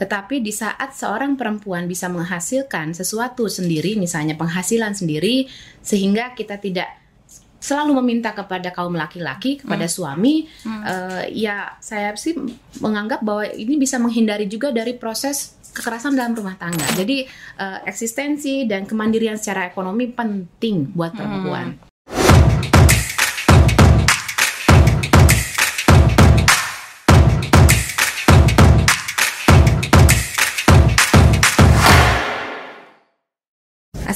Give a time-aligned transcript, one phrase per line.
[0.00, 5.44] Tetapi di saat seorang perempuan bisa menghasilkan sesuatu sendiri, misalnya penghasilan sendiri,
[5.84, 6.88] sehingga kita tidak
[7.60, 12.32] selalu meminta kepada kaum laki-laki, kepada suami, eh, ya saya sih
[12.80, 16.88] menganggap bahwa ini bisa menghindari juga dari proses kekerasan dalam rumah tangga.
[16.96, 17.28] Jadi
[17.60, 21.89] eh, eksistensi dan kemandirian secara ekonomi penting buat perempuan.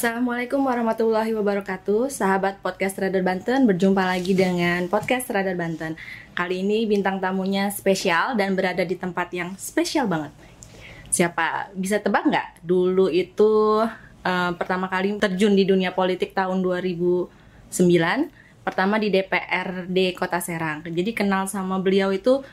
[0.05, 5.97] Assalamualaikum warahmatullahi wabarakatuh Sahabat podcast Radar Banten Berjumpa lagi dengan podcast Radar Banten
[6.37, 10.29] Kali ini bintang tamunya spesial Dan berada di tempat yang spesial banget
[11.09, 11.73] Siapa?
[11.73, 12.61] Bisa tebak nggak?
[12.61, 13.81] Dulu itu
[14.21, 17.73] eh, Pertama kali terjun di dunia politik tahun 2009
[18.61, 22.45] Pertama di DPRD Kota Serang Jadi kenal sama beliau itu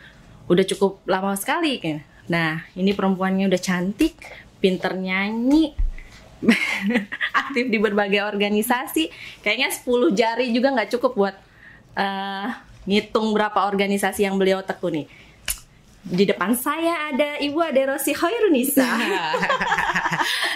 [0.48, 2.00] Udah cukup lama sekali kan
[2.32, 4.16] Nah ini perempuannya udah cantik
[4.64, 5.91] Pinter nyanyi
[7.42, 9.10] aktif di berbagai organisasi
[9.46, 11.36] kayaknya 10 jari juga nggak cukup buat
[11.96, 12.48] eh,
[12.90, 15.06] ngitung berapa organisasi yang beliau tekuni
[16.02, 18.90] di depan saya ada Ibu Ade Rosi Hoirunisa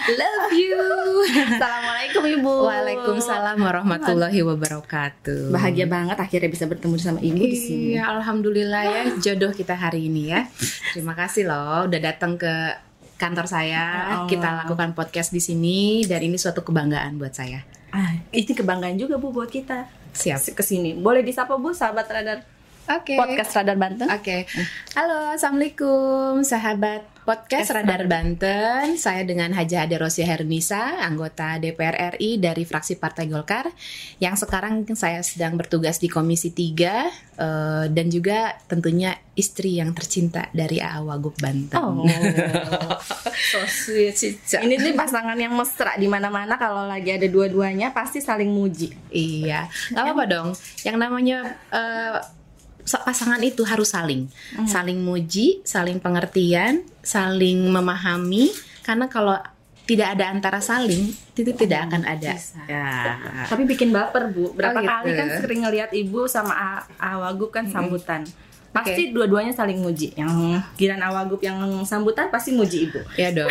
[0.06, 0.78] Love you.
[1.26, 5.50] Assalamualaikum Ibu Waalaikumsalam warahmatullahi wabarakatuh.
[5.50, 10.06] Bahagia banget akhirnya bisa bertemu sama Ibu di sini Iya, alhamdulillah ya jodoh kita hari
[10.06, 10.46] ini ya.
[10.94, 12.54] Terima kasih loh udah datang ke
[13.16, 13.84] kantor saya.
[14.22, 14.28] Oh.
[14.28, 17.64] Kita lakukan podcast di sini dan ini suatu kebanggaan buat saya.
[17.90, 20.52] ah, Ini kebanggaan juga Bu buat kita Siap.
[20.52, 22.44] ke sini Boleh disapa Bu sahabat Radar
[22.86, 23.18] Oke.
[23.18, 24.46] Podcast Radar Banten Oke.
[24.94, 28.94] Halo, Assalamualaikum sahabat podcast Radar Banten.
[28.94, 33.66] Saya dengan Haja Ade Rosia Hernisa, anggota DPR RI dari fraksi Partai Golkar
[34.22, 40.46] yang sekarang saya sedang bertugas di Komisi 3 eh, dan juga tentunya istri yang tercinta
[40.54, 41.74] dari AA Wagub Banten.
[41.74, 42.06] Oh,
[43.50, 44.14] so sweet.
[44.46, 48.94] Ini nih pasangan yang mesra di mana-mana kalau lagi ada dua-duanya pasti saling muji.
[49.10, 50.48] Iya, nggak apa-apa dong.
[50.86, 52.45] Yang namanya sa-
[52.86, 54.30] pasangan itu harus saling,
[54.64, 58.54] saling muji, saling pengertian, saling memahami.
[58.80, 59.34] Karena kalau
[59.82, 62.34] tidak ada antara saling, itu tidak akan ada.
[62.34, 62.58] bisa.
[62.66, 63.18] Ya.
[63.46, 64.50] Tapi bikin baper bu.
[64.50, 64.90] Berapa Oh, gitu.
[64.92, 68.22] kali kan sering ngelihat ibu sama A- Awagub kan sambutan.
[68.70, 70.10] Pasti dua-duanya saling muji.
[70.12, 72.98] Yang giran Awagub yang sambutan pasti muji ibu.
[73.14, 73.50] Ya dong.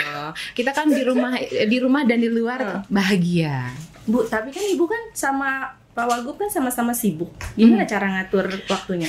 [0.51, 3.71] Kita kan di rumah di rumah dan di luar bahagia.
[4.05, 7.31] Bu, tapi kan ibu kan sama Pak Wagub kan sama-sama sibuk.
[7.55, 9.07] Gimana cara ngatur waktunya?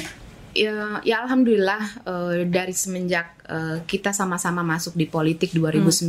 [0.56, 6.08] Ya, ya alhamdulillah eh, dari semenjak eh, kita sama-sama masuk di politik 2009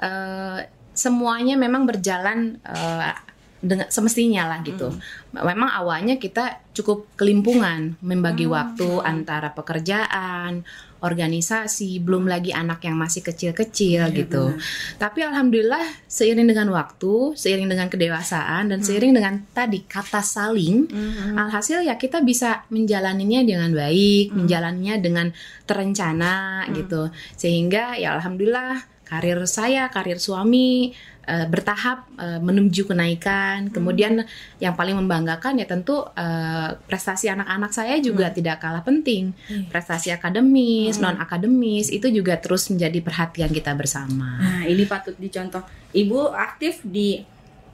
[0.00, 0.58] eh,
[0.94, 3.12] semuanya memang berjalan eh,
[3.58, 4.94] dengan semestinya lah gitu.
[5.34, 10.62] Memang awalnya kita cukup kelimpungan membagi waktu antara pekerjaan,
[10.98, 14.54] organisasi, belum lagi anak yang masih kecil-kecil gitu.
[14.98, 20.90] Tapi alhamdulillah seiring dengan waktu, seiring dengan kedewasaan dan seiring dengan tadi kata saling,
[21.38, 25.26] alhasil ya kita bisa menjalaninya dengan baik, menjalaninya dengan
[25.66, 27.10] terencana gitu.
[27.38, 30.92] Sehingga ya alhamdulillah karir saya, karir suami
[31.28, 33.68] eh, bertahap eh, menuju kenaikan.
[33.68, 34.24] Kemudian
[34.58, 39.36] yang paling membanggakan ya tentu eh, prestasi anak-anak saya juga tidak kalah penting.
[39.68, 44.40] Prestasi akademis, non akademis itu juga terus menjadi perhatian kita bersama.
[44.40, 45.60] Nah, ini patut dicontoh.
[45.92, 47.20] Ibu aktif di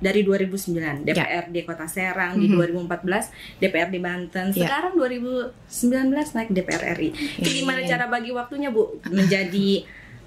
[0.05, 4.69] dari 2009 DPRD Kota Serang di 2014 DPRD Banten Ya.
[4.69, 7.11] sekarang 2019 naik DPR RI.
[7.41, 7.63] Iya.
[7.63, 9.87] gimana cara bagi waktunya Bu menjadi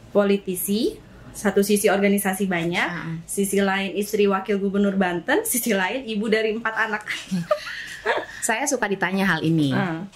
[0.10, 0.98] politisi
[1.38, 3.14] satu sisi organisasi banyak, Ah.
[3.30, 7.06] sisi lain istri wakil gubernur Banten, sisi lain ibu dari empat anak.
[8.42, 9.70] Saya suka ditanya hal ini.
[9.70, 10.10] Hmm.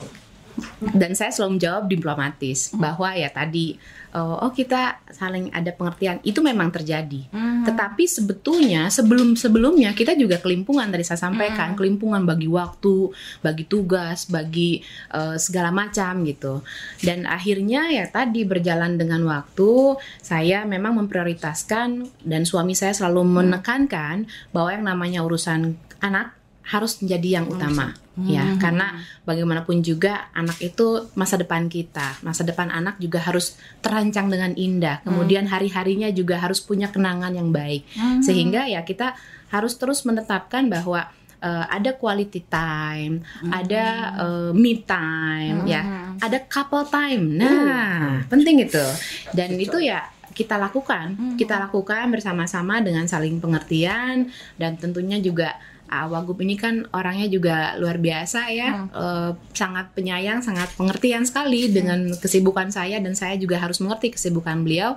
[0.81, 3.79] dan saya selalu menjawab diplomatis bahwa ya tadi
[4.13, 7.25] oh oh, kita saling ada pengertian itu memang terjadi
[7.61, 7.69] Hmm.
[7.69, 11.77] tetapi sebetulnya sebelum sebelumnya kita juga kelimpungan tadi saya sampaikan.
[11.77, 13.13] Kelimpungan bagi waktu
[13.45, 14.81] bagi tugas bagi
[15.13, 16.65] eh, segala macam gitu.
[17.05, 24.25] Dan akhirnya ya tadi berjalan dengan waktu saya memang memprioritaskan dan suami saya selalu menekankan
[24.49, 26.33] bahwa yang namanya urusan anak
[26.65, 27.93] harus menjadi yang utama
[28.27, 32.19] ya karena bagaimanapun juga anak itu masa depan kita.
[32.25, 35.01] Masa depan anak juga harus terancang dengan indah.
[35.05, 37.87] Kemudian hari-harinya juga harus punya kenangan yang baik.
[38.21, 39.15] Sehingga ya kita
[39.51, 41.07] harus terus menetapkan bahwa
[41.43, 43.85] eh, ada quality time ada
[44.19, 46.15] eh, me time ya.
[46.21, 47.23] Ada couple time.
[47.39, 48.85] Nah penting itu.
[49.33, 51.35] Dan itu ya kita lakukan.
[51.35, 55.59] Kita lakukan bersama-sama dengan saling pengertian dan tentunya juga
[55.91, 61.67] uh, Wagub ini kan orangnya juga luar biasa ya, uh, sangat penyayang, sangat pengertian sekali
[61.67, 64.95] dengan kesibukan saya dan saya juga harus mengerti kesibukan beliau.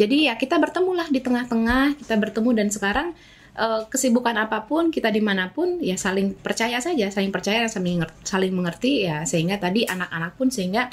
[0.00, 3.12] Jadi ya kita bertemulah di tengah-tengah, kita bertemu dan sekarang
[3.60, 7.70] uh, kesibukan apa pun kita di mana pun ya saling percaya saja, saling percaya dan
[7.70, 10.88] saling mengerti, saling mengerti ya sehingga tadi anak-anak pun sehingga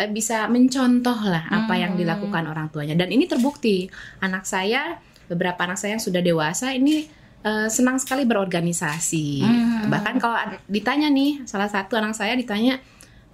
[0.00, 2.00] uh, bisa mencontoh lah apa yang Hmm.
[2.00, 3.92] dilakukan orang tuanya dan ini terbukti
[4.24, 4.96] anak saya
[5.28, 9.88] beberapa anak saya yang sudah dewasa ini uh, senang sekali berorganisasi Hmm.
[9.88, 10.36] bahkan kalau
[10.66, 12.82] ditanya nih salah satu anak saya ditanya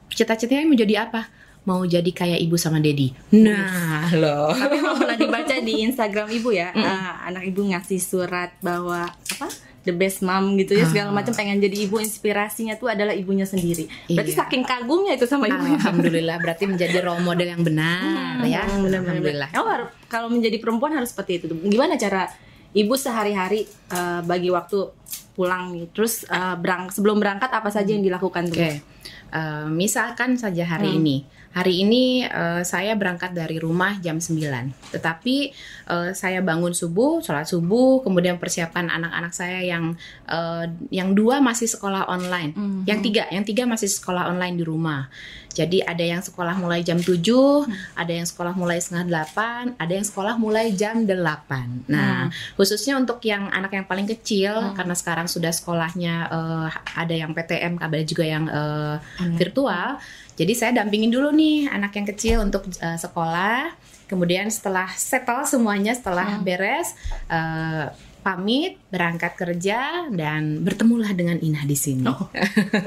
[0.09, 1.23] cita-citanya mau jadi apa
[1.65, 6.51] mau jadi kayak ibu sama dedi nah loh Tapi kalau pernah dibaca di Instagram ibu
[6.51, 9.49] ya, eh, anak ibu ngasih surat bahwa apa?
[9.81, 13.85] The best mom gitu ya segala macam pengen jadi ibu inspirasinya tuh adalah ibunya sendiri.
[14.09, 14.41] Berarti Iya.
[14.41, 15.77] saking kagumnya itu sama ibunya.
[15.77, 19.21] Alhamdulillah berarti menjadi role model yang benar ya Hmm, benar-benar.
[19.21, 19.69] Alhamdulillah Oh,
[20.07, 21.53] kalau menjadi perempuan harus seperti itu.
[21.69, 22.33] Gimana cara
[22.75, 24.91] ibu sehari-hari eh, bagi waktu
[25.32, 25.91] pulang nih?
[25.91, 28.59] Terus eh, berang sebelum berangkat apa saja yang dilakukan tuh?
[28.59, 28.82] Oke,
[29.35, 30.99] Eh, misalkan saja hari Hmm.
[31.03, 31.17] ini.
[31.55, 34.71] Hari ini eh, saya berangkat dari rumah jam 9.
[34.94, 35.37] Tetapi
[35.91, 39.99] eh, saya bangun subuh, sholat subuh, kemudian persiapkan anak-anak saya yang
[40.31, 42.55] eh, yang dua masih sekolah online.
[42.55, 42.81] Mhm.
[42.87, 45.11] Yang tiga, yang tiga masih sekolah online di rumah.
[45.55, 47.15] Jadi ada yang sekolah mulai jam 7,
[47.95, 51.87] ada yang sekolah mulai setengah 8, ada yang sekolah mulai jam 8.
[51.87, 52.29] Nah,
[52.59, 56.69] khususnya untuk yang anak yang paling kecil karena sekarang sudah sekolahnya eh,
[56.99, 58.97] ada yang PTM, ada juga yang eh,
[59.39, 60.03] virtual.
[60.35, 63.71] Jadi saya dampingin dulu nih anak yang kecil untuk eh, sekolah.
[64.05, 66.93] Kemudian setelah settle semuanya, setelah beres
[67.31, 67.89] eh,
[68.25, 72.09] pamit berangkat kerja dan bertemulah dengan Inah di sini.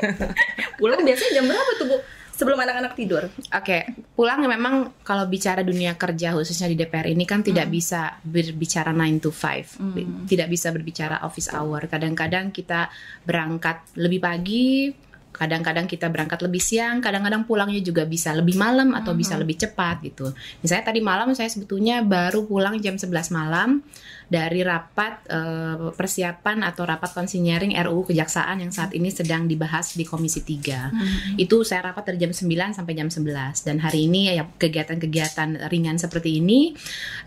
[0.82, 1.98] Pulang biasanya jam berapa tuh bu?
[2.38, 3.26] Sebelum anak-anak tidur?
[3.50, 8.94] Oke, pulang memang kalau bicara dunia kerja khususnya di DPR ini kan tidak bisa berbicara
[8.94, 10.30] 9 to 5.
[10.30, 11.90] Tidak bisa berbicara office hour.
[11.90, 12.94] Kadang-kadang kita
[13.26, 14.94] berangkat lebih pagi,
[15.38, 20.02] kadang-kadang kita berangkat lebih siang, kadang-kadang pulangnya juga bisa lebih malam atau bisa lebih cepat
[20.02, 20.34] gitu.
[20.66, 23.86] Misalnya tadi malam saya sebetulnya baru pulang jam 11 malam
[24.28, 30.04] dari rapat eh, persiapan atau rapat konsinyering RUU Kejaksaan yang saat ini sedang dibahas di
[30.04, 34.44] Komisi 3 itu saya rapat dari jam 9 sampai jam 11 dan hari ini ya
[34.44, 36.76] kegiatan-kegiatan ringan seperti ini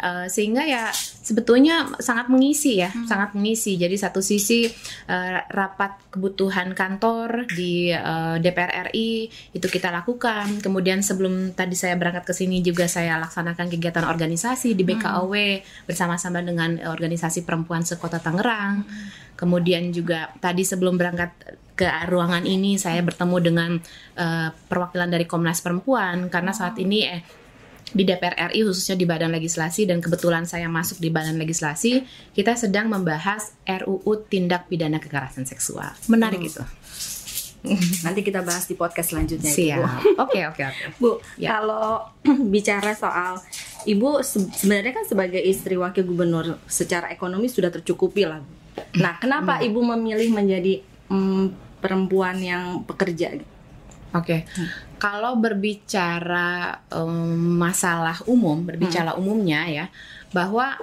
[0.01, 3.77] eh, sehingga ya sebetulnya sangat mengisi ya sangat mengisi.
[3.79, 4.67] Jadi satu sisi
[5.07, 10.61] eh, rapat kebutuhan kantor di eh, DPR RI itu kita lakukan.
[10.61, 15.35] Kemudian sebelum tadi saya berangkat ke sini juga saya laksanakan kegiatan organisasi di BKOW
[15.87, 18.85] bersama-sama dengan organisasi perempuan sekota Tangerang
[19.41, 21.33] Kemudian juga tadi sebelum berangkat
[21.73, 23.71] ke ruangan ini saya bertemu dengan
[24.21, 27.25] eh, perwakilan dari Komnas Perempuan karena saat ini eh,
[27.97, 32.05] di DPR RI khususnya di Badan Legislasi dan kebetulan saya masuk di Badan Legislasi
[32.37, 35.89] kita sedang membahas RUU Tindak Pidana Kekerasan Seksual.
[36.13, 36.61] Menarik itu.
[38.05, 39.49] Nanti kita bahas di podcast selanjutnya.
[39.49, 40.21] Siap.
[40.21, 40.85] Oke oke oke.
[41.01, 41.57] Bu, Ya.
[41.57, 42.13] kalau
[42.53, 43.41] bicara soal
[43.85, 48.41] ibu se- sebenarnya kan sebagai istri wakil gubernur secara ekonomi sudah tercukupi lah.
[48.97, 53.37] Nah, kenapa ibu memilih menjadi mm, perempuan yang pekerja?
[54.11, 54.43] Oke,
[54.99, 59.87] kalau berbicara em, masalah umum, berbicara umumnya ya,
[60.35, 60.75] bahwa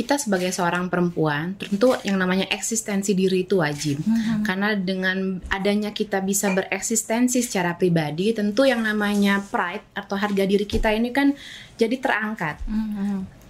[0.00, 4.00] kita sebagai seorang perempuan, tentu yang namanya eksistensi diri itu wajib.
[4.48, 10.64] Karena dengan adanya kita bisa bereksistensi secara pribadi, tentu yang namanya pride atau harga diri
[10.64, 11.36] kita ini kan
[11.76, 12.56] jadi terangkat.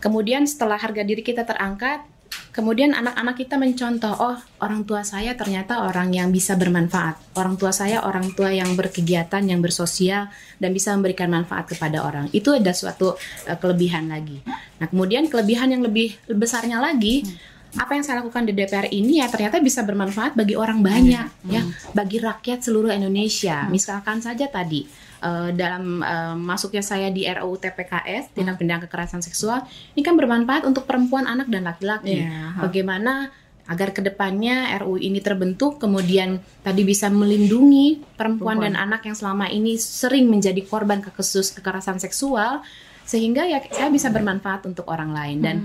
[0.03, 2.03] Kemudian setelah harga diri kita terangkat,
[2.51, 7.39] kemudian anak-anak kita mencontoh, oh orang tua saya ternyata orang yang bisa bermanfaat.
[7.39, 12.29] Orang tua saya orang tua yang berkegiatan, yang bersosial dan bisa memberikan manfaat kepada orang.
[12.35, 13.15] Itu ada suatu
[13.47, 14.43] eh, kelebihan lagi.
[14.79, 17.27] Nah kemudian kelebihan yang lebih besarnya lagi.
[17.71, 21.63] Apa yang saya lakukan di DPR ini ya ternyata bisa bermanfaat bagi orang banyak ya,
[21.95, 23.71] bagi rakyat seluruh Indonesia.
[23.71, 29.63] Misalkan saja tadi eh, dalam eh, masuknya saya di RUU TPKS tindak pidana kekerasan seksual
[29.95, 32.25] ini kan bermanfaat untuk perempuan, anak dan laki-laki.
[32.25, 32.61] Iya.
[32.61, 33.31] Bagaimana
[33.71, 38.59] agar ke depannya RUU ini terbentuk kemudian tadi bisa melindungi perempuan, Perempuan.
[38.67, 42.67] dan anak yang selama ini sering menjadi korban ke kasus kekerasan seksual
[43.07, 45.57] sehingga ya saya bisa bermanfaat untuk orang lain dan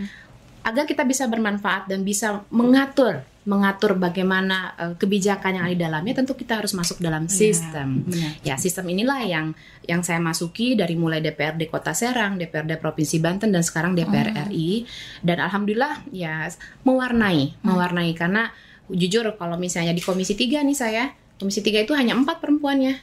[0.66, 6.14] agar kita bisa bermanfaat dan bisa mengatur mengatur bagaimana eh, kebijakan yang ada di dalamnya
[6.18, 8.02] tentu kita harus masuk dalam sistem.
[8.02, 8.42] benar.
[8.42, 9.54] Ya, sistem inilah yang
[9.86, 14.90] yang saya masuki dari mulai DPRD Kota Serang, DPRD Provinsi Banten dan sekarang DPR RI
[15.22, 16.50] dan alhamdulillah ya
[16.82, 18.12] mewarnai, mewarnai.
[18.18, 18.50] Karena
[18.90, 22.98] jujur kalau misalnya di Komisi 3 nih saya, Komisi 3 itu hanya empat perempuannya.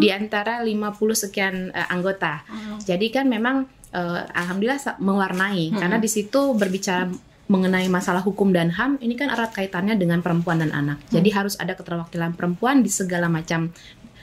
[0.00, 2.40] Di antara 50 sekian eh, anggota.
[2.88, 5.76] Jadi kan memang eh, alhamdulillah mewarnai.
[5.76, 10.64] Karena di situ berbicara mengenai masalah hukum dan HAM ini kan erat kaitannya dengan perempuan
[10.64, 11.04] dan anak.
[11.12, 13.68] Jadi harus ada keterwakilan perempuan di segala macam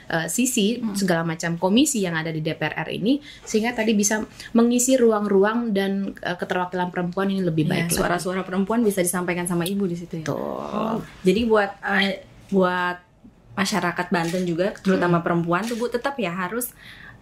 [0.09, 4.25] uh, sisi, segala macam komisi yang ada di DPR ini sehingga tadi bisa
[4.57, 7.93] mengisi ruang-ruang dan uh, keterwakilan perempuan ini lebih Iya, baik.
[7.93, 10.25] suara-suara perempuan bisa disampaikan sama ibu di situ ya.
[10.25, 10.35] Tuh.
[10.35, 12.97] Oh, jadi buat eh, buat
[13.53, 16.73] masyarakat Banten juga, terutama perempuan tuh Bu tetap ya harus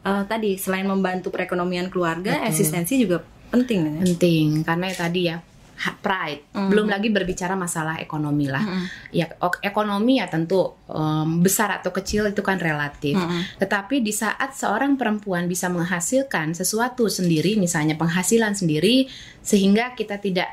[0.07, 2.47] eh, tadi selain membantu perekonomian keluarga, Betul.
[2.47, 3.91] eksistensi juga penting ya.
[4.03, 5.37] penting karena ya tadi ya
[5.97, 6.69] pride Mm.
[6.73, 8.85] belum lagi berbicara masalah ekonomi lah Mm-mm.
[9.13, 9.29] ya
[9.61, 13.61] ekonomi ya tentu em, besar atau kecil itu kan relatif Mm-mm.
[13.61, 19.05] tetapi di saat seorang perempuan bisa menghasilkan sesuatu sendiri misalnya penghasilan sendiri
[19.39, 20.49] sehingga kita tidak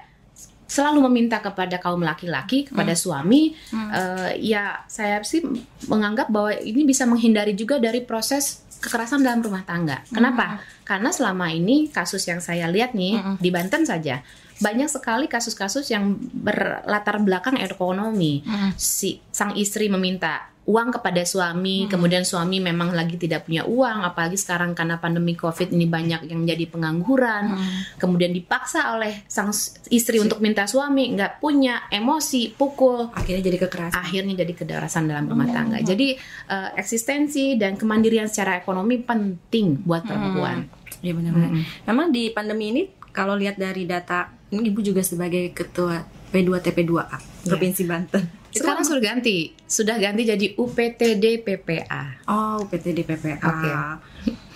[0.65, 3.91] selalu meminta kepada kaum laki-laki kepada suami Hmm.
[3.93, 5.45] eh, ya saya sih
[5.87, 10.05] menganggap bahwa ini bisa menghindari juga dari proses kekerasan dalam rumah tangga.
[10.13, 10.61] Kenapa?
[10.85, 13.37] Karena selama ini kasus yang saya lihat nih Mm-mm.
[13.41, 14.21] di Banten saja
[14.55, 18.45] banyak sekali kasus-kasus yang berlatar belakang ekonomi.
[18.47, 18.71] Mm-mm.
[18.79, 24.35] Si sang istri meminta uang kepada suami, kemudian suami memang lagi tidak punya uang, apalagi
[24.35, 28.01] sekarang karena pandemi Covid ini banyak yang jadi pengangguran Mm.
[28.01, 29.53] kemudian dipaksa oleh sang
[29.89, 34.01] istri untuk minta suami nggak punya emosi pukul Akhirnya jadi kekerasan.
[34.01, 36.17] akhirnya jadi kekerasan dalam rumah tangga jadi
[36.49, 40.65] eh, eksistensi dan kemandirian secara ekonomi penting buat perempuan
[41.01, 41.51] Iya benar-benar.
[41.53, 41.65] Mm-mm.
[41.85, 46.01] Memang di pandemi ini kalau lihat dari data, ini ibu juga sebagai ketua
[46.33, 48.44] P2TP2A Provinsi Banten.
[48.55, 53.37] Sekarang sudah ganti sudah ganti jadi UPTD PPA Oh, UPTD PPA.
[53.43, 53.71] Oke.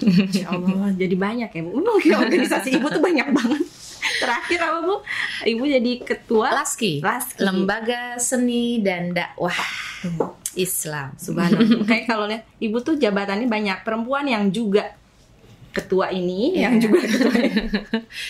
[0.00, 1.70] Insya Allah, jadi banyak ya Bu.
[1.76, 3.62] Mungkin organisasi ibu tuh banyak banget.
[4.18, 4.94] Terakhir apa Bu?
[5.44, 7.42] Ibu jadi ketua Laski Laski.
[7.42, 9.54] lembaga seni dan dakwah
[10.54, 11.86] Islam Subhanallah.
[11.86, 14.97] Kayak kalau lihat ibu tuh jabatannya banyak perempuan yang juga
[15.68, 16.82] ketua ini, yang Iya.
[16.82, 17.62] juga ketua ini.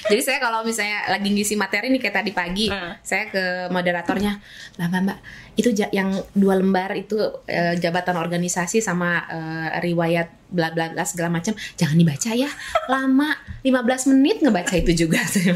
[0.05, 2.99] Jadi saya kalau misalnya lagi ngisi materi nih kayak tadi pagi, Hmm.
[3.01, 4.43] saya ke moderatornya,
[4.77, 5.19] mbak mbak mbak,
[5.55, 11.29] itu yang dua lembar itu eh, jabatan organisasi sama eh, riwayat bla bla bla segala
[11.31, 12.49] macam, jangan dibaca ya,
[12.87, 15.21] lama 15 menit ngebaca itu juga.
[15.25, 15.55] Saya.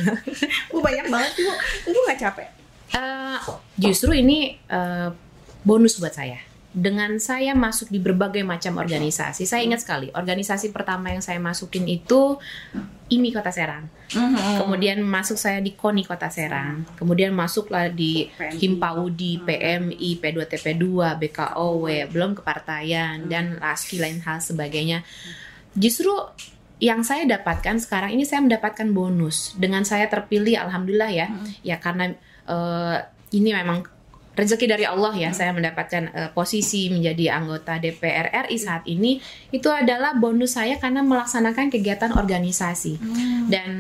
[0.69, 1.53] Bu banyak banget Bu.
[1.89, 2.49] Ibu nggak capek?
[2.93, 3.39] Eh,
[3.79, 5.09] justru ini eh,
[5.63, 6.37] bonus buat saya.
[6.73, 11.85] Dengan saya masuk di berbagai macam organisasi, saya ingat sekali organisasi pertama yang saya masukin
[11.85, 12.41] itu
[13.13, 13.93] IMI Kota Serang.
[14.57, 16.89] Kemudian masuk saya di KONI Kota Serang.
[16.97, 18.57] Kemudian masuklah di PMI.
[18.57, 20.85] Himpaudi, PMI, P2TP2,
[21.21, 25.05] BKOW, belum kepartaian dan laski lain hal sebagainya.
[25.77, 26.13] Justru
[26.81, 31.29] yang saya dapatkan sekarang ini saya mendapatkan bonus dengan saya terpilih alhamdulillah ya.
[31.61, 32.17] Ya karena
[32.49, 32.99] eh,
[33.37, 33.85] ini memang
[34.33, 39.21] rezeki dari Allah ya saya mendapatkan eh, posisi menjadi anggota DPR RI saat ini
[39.53, 42.97] itu adalah bonus saya karena melaksanakan kegiatan organisasi.
[43.47, 43.71] Dan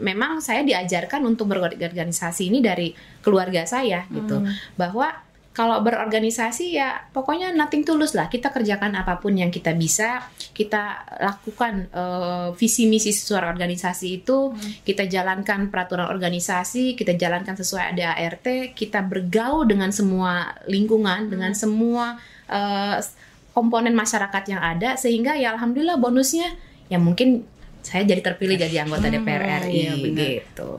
[0.00, 4.40] memang saya diajarkan untuk berorganisasi ini dari keluarga saya gitu.
[4.78, 5.27] Bahwa
[5.58, 8.30] kalau berorganisasi ya pokoknya nothing tulus lah.
[8.30, 10.22] Kita kerjakan apa pun yang kita bisa
[10.54, 14.54] kita lakukan eh, visi misi sesuai organisasi itu.
[14.86, 22.14] Kita jalankan peraturan organisasi kita jalankan sesuai ADART kita bergaul dengan semua lingkungan dengan semua
[22.46, 23.02] eh,
[23.50, 26.54] komponen masyarakat yang ada sehingga ya alhamdulillah bonusnya
[26.86, 27.42] ya mungkin
[27.82, 30.22] saya jadi terpilih jadi anggota Hmm, DPR RI iya, benar.
[30.22, 30.70] gitu.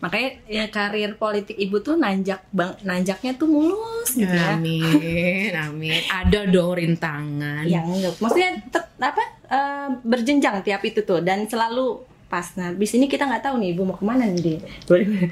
[0.00, 4.54] Makanya ya karir politik ibu tuh nanjak bang, nanjaknya tuh mulus gitu ya.
[4.54, 6.00] Amin, amin.
[6.06, 7.64] Ada dong rintangan.
[7.64, 12.46] Yang enggak, maksudnya tet- apa eh, berjenjang tiap itu tuh dan selalu pas.
[12.54, 14.54] Nah, di sini kita nggak tahu nih ibu mau ke mana nih di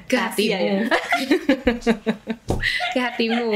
[0.05, 0.51] Ke hatimu.
[0.53, 0.83] ya.
[2.91, 3.47] Ke hatimu.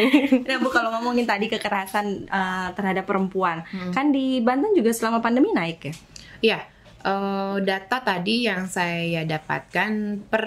[0.42, 3.90] Nah, Bu kalau ngomongin tadi kekerasan eh, terhadap perempuan, Hmm.
[3.90, 5.95] kan di Banten juga selama pandemi naik ya.
[6.42, 6.59] Iya,
[7.02, 9.90] eh, data tadi yang saya dapatkan
[10.30, 10.47] per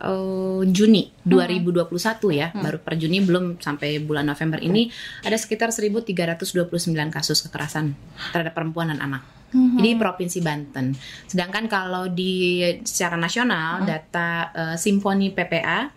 [0.00, 1.86] eh, Juni 2021
[2.32, 4.88] ya, baru per Juni belum sampai bulan November ini
[5.22, 6.64] ada sekitar 1329
[7.12, 7.92] kasus kekerasan
[8.32, 9.42] terhadap perempuan dan anak.
[9.52, 10.96] Ini provinsi Banten.
[11.28, 15.92] Sedangkan kalau di secara nasional data eh, Simponi PPA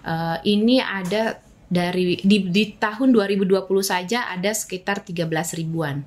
[0.00, 1.36] eh, ini ada
[1.66, 5.26] dari di, di tahun 2020 saja ada sekitar 13
[5.58, 6.06] ribuan.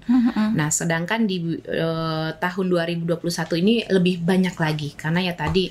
[0.56, 3.20] Nah, sedangkan di eh, tahun 2021
[3.60, 5.68] ini lebih banyak lagi karena ya tadi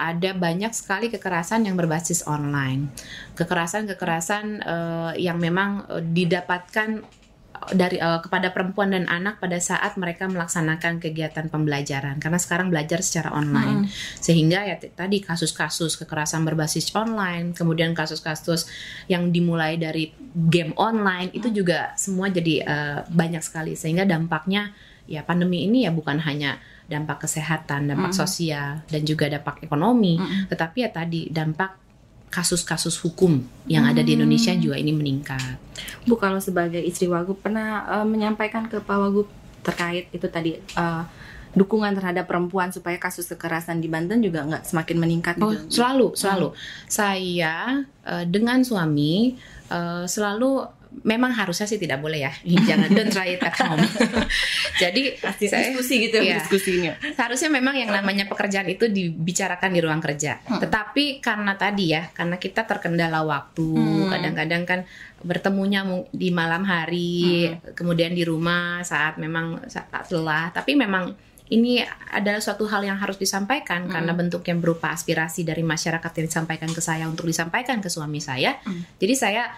[0.00, 2.90] ada banyak sekali kekerasan yang berbasis online.
[3.38, 7.19] Kekerasan-kekerasan eh, yang memang eh, didapatkan
[7.72, 12.16] dari eh, kepada perempuan dan anak pada saat mereka melaksanakan kegiatan pembelajaran.
[12.18, 13.88] Karena sekarang belajar secara online.
[14.18, 18.68] Sehingga ya tadi kasus-kasus kekerasan berbasis online kemudian kasus-kasus
[19.06, 20.12] yang dimulai dari
[20.50, 23.76] game online itu juga semua jadi eh, banyak sekali.
[23.76, 24.72] Sehingga dampaknya
[25.10, 30.18] ya pandemi ini ya bukan hanya dampak kesehatan dampak sosial dan juga dampak ekonomi.
[30.50, 31.79] Tetapi ya tadi dampak
[32.30, 35.58] kasus-kasus hukum yang ada di Indonesia juga ini meningkat.
[36.06, 39.26] Bu kalau sebagai istri Wagub pernah uh, menyampaikan ke Pak Wagub
[39.66, 41.04] terkait itu tadi uh,
[41.50, 45.82] dukungan terhadap perempuan supaya kasus kekerasan di Banten juga nggak semakin meningkat Oh, gitu.
[45.82, 46.48] selalu, selalu.
[46.86, 49.34] Saya uh, dengan suami
[49.74, 52.32] uh, selalu memang harusnya sih tidak boleh ya.
[52.42, 53.78] Jangan don't try it at home.
[54.82, 56.92] Jadi Pasti saya diskusi gitu ya diskusinya.
[57.12, 60.40] seharusnya memang yang namanya pekerjaan itu dibicarakan di ruang kerja.
[60.42, 60.60] Hmm.
[60.60, 64.08] Tetapi karena tadi ya, karena kita terkendala waktu, Hmm.
[64.08, 64.80] kadang-kadang kan
[65.20, 67.72] bertemunya mu- di malam hari, Hmm.
[67.72, 70.50] kemudian di rumah saat memang saat lelah.
[70.50, 71.12] Tapi memang
[71.48, 73.92] ini adalah suatu hal yang harus disampaikan Hmm.
[73.92, 78.58] karena bentuknya berupa aspirasi dari masyarakat yang disampaikan ke saya untuk disampaikan ke suami saya.
[78.62, 78.86] Hmm.
[78.96, 79.50] Jadi saya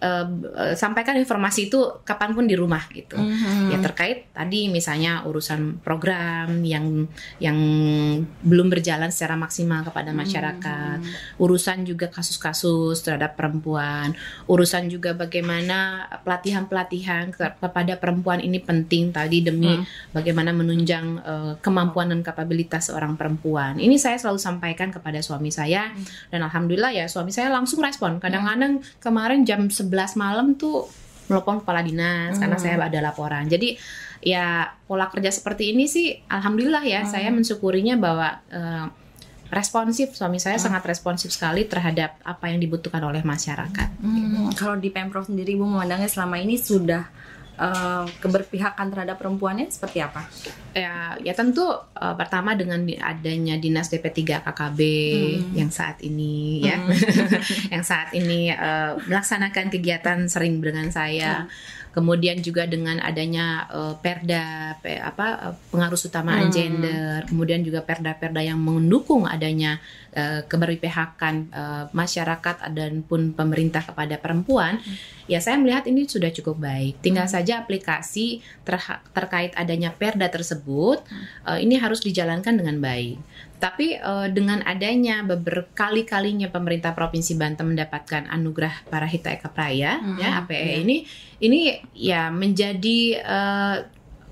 [0.00, 0.26] eh,
[0.74, 3.14] sampaikan informasi itu kapan pun di rumah gitu.
[3.14, 3.68] Mhm.
[3.68, 7.06] ya terkait tadi misalnya urusan program yang
[7.38, 7.58] yang
[8.40, 10.98] belum berjalan secara maksimal kepada masyarakat.
[11.36, 14.14] Urusan juga kasus-kasus terhadap perempuan.
[14.46, 19.84] Urusan juga bagaimana pelatihan-pelatihan ke- kepada perempuan ini penting tadi demi Hmm.
[20.12, 23.76] bagaimana menunjang eh, kemampuan dan kapabilitas seorang perempuan.
[23.76, 26.04] Ini saya selalu sampaikan kepada suami saya Hmm.
[26.30, 28.16] dan alhamdulillah ya suami saya langsung respon.
[28.18, 30.86] Kadang-kadang kemarin jam 11 malam tuh
[31.28, 32.64] melopon kepala dinas karena Hmm.
[32.64, 33.76] saya ada laporan jadi
[34.18, 34.46] ya
[34.84, 37.10] pola kerja seperti ini sih alhamdulillah ya Hmm.
[37.10, 38.86] saya mensyukurinya bahwa eh,
[39.48, 40.68] responsif suami saya Hmm.
[40.68, 45.64] sangat responsif sekali terhadap apa yang dibutuhkan oleh masyarakat Hmm, Kalau di Pemprov sendiri Bu
[45.64, 47.08] memandangnya selama ini sudah
[47.58, 50.22] eh, keberpihakan terhadap perempuannya seperti apa?
[50.78, 51.66] ya ya tentu
[51.98, 54.80] eh, pertama dengan adanya dinas DP3 KKB
[55.18, 55.54] Hmm.
[55.58, 56.94] yang saat ini ya Hmm.
[57.74, 61.50] yang saat ini eh, melaksanakan kegiatan sering dengan saya
[61.98, 66.54] kemudian juga dengan adanya eh, perda pe- apa pengarus utamaan Hmm.
[66.54, 69.82] gender kemudian juga perda-perda yang mendukung adanya
[70.14, 74.78] eh, keberpihakan eh, masyarakat dan pun pemerintah kepada perempuan
[75.26, 77.02] ya saya melihat ini sudah cukup baik.
[77.02, 78.40] Tinggal saja aplikasi
[79.12, 81.02] terkait adanya perda tersebut
[81.50, 83.18] eh, ini harus dijalankan dengan baik
[83.58, 90.18] tapi eh, dengan adanya berkali-kalinya pemerintah provinsi Banten mendapatkan anugerah para Hita Eka Praya Hmm,
[90.18, 90.76] ya APE iya.
[90.82, 90.96] ini
[91.42, 91.60] ini
[91.94, 93.76] ya menjadi eh,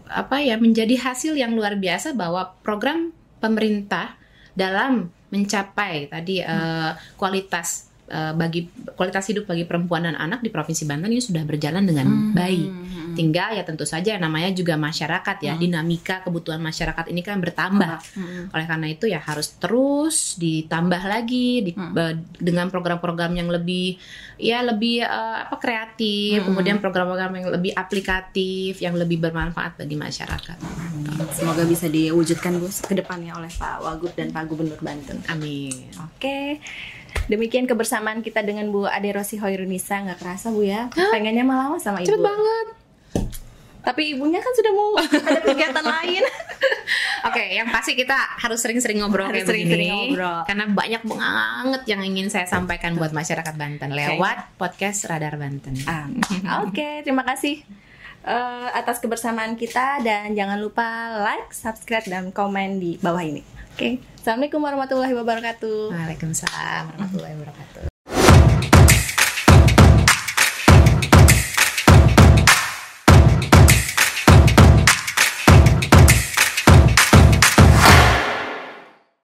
[0.07, 3.11] apa ya menjadi hasil yang luar biasa bahwa program
[3.43, 4.15] pemerintah
[4.55, 10.85] dalam mencapai tadi eh, kualitas eh, bagi kualitas hidup bagi perempuan dan anak di provinsi
[10.85, 12.33] Banten ini sudah berjalan dengan Hmm.
[12.33, 12.71] baik.
[13.17, 15.61] Tinggal ya tentu saja namanya juga masyarakat ya Hmm.
[15.61, 17.97] dinamika kebutuhan masyarakat ini kan bertambah.
[18.13, 18.53] Hmm.
[18.53, 21.91] Oleh karena itu ya harus terus ditambah lagi di- Hmm.
[21.91, 23.97] be- dengan program-program yang lebih
[24.37, 26.53] ya lebih eh, apa kreatif, Hmm.
[26.53, 30.59] kemudian program-program yang lebih aplikatif, yang lebih bermanfaat bagi masyarakat.
[31.33, 35.25] Semoga bisa diwujudkan Bu ke depannya oleh Pak Wagub dan Pak Gubernur Banten.
[35.27, 35.73] Amin.
[35.99, 36.61] Oke.
[37.27, 40.87] Demikian kebersamaan kita dengan Bu Ade Rosi Hoirunisa nggak kerasa Bu ya.
[40.93, 42.09] Pengennya malah lama sama Ibu.
[42.09, 42.67] Cepet banget.
[43.87, 46.23] Tapi ibunya kan sudah mau ada kegiatan lain.
[47.31, 50.43] Oke, yang pasti kita harus sering-sering ngobrol Harus kayak sering-sering begini, ngobrol.
[50.47, 55.75] karena banyak banget yang ingin saya sampaikan buat masyarakat Banten lewat podcast Radar Banten.
[55.87, 56.07] Ah,
[56.67, 57.63] Oke, terima kasih
[58.27, 60.87] eh, atas kebersamaan kita dan jangan lupa
[61.23, 63.56] like, subscribe dan komen di bawah ini.
[63.77, 65.93] Oke, assalamualaikum warahmatullahi wabarakatuh.
[65.93, 67.96] Waalaikumsalam warahmatullahi wabarakatuh.